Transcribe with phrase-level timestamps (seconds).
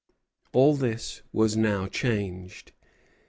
[0.51, 2.71] All this was now changed.